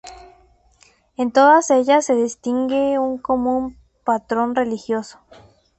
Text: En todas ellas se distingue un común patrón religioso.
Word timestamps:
En 1.15 1.31
todas 1.31 1.69
ellas 1.69 2.03
se 2.07 2.15
distingue 2.15 2.97
un 2.97 3.19
común 3.19 3.77
patrón 4.03 4.55
religioso. 4.55 5.19